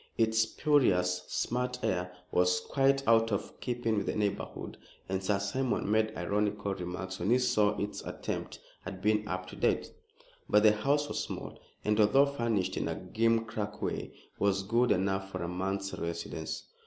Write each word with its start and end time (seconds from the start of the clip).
Its 0.17 0.39
spurious, 0.39 1.25
smart 1.27 1.77
air 1.83 2.11
was 2.31 2.59
quite 2.59 3.07
out 3.07 3.31
of 3.31 3.59
keeping 3.59 3.97
with 3.97 4.07
the 4.07 4.15
neighborhood, 4.15 4.75
and 5.07 5.23
Sir 5.23 5.37
Simon 5.37 5.91
made 5.91 6.11
ironical 6.17 6.73
remarks 6.73 7.19
when 7.19 7.29
he 7.29 7.37
saw 7.37 7.77
its 7.77 8.01
attempt 8.03 8.59
at 8.83 9.03
being 9.03 9.27
up 9.27 9.45
to 9.45 9.55
date. 9.55 9.93
But 10.49 10.63
the 10.63 10.71
house 10.71 11.07
was 11.07 11.21
small, 11.23 11.59
and, 11.85 11.99
although 11.99 12.25
furnished 12.25 12.77
in 12.77 12.87
a 12.87 12.95
gimcrack 12.95 13.79
way, 13.79 14.11
was 14.39 14.63
good 14.63 14.91
enough 14.91 15.31
for 15.31 15.43
a 15.43 15.47
month's 15.47 15.93
residence. 15.93 16.63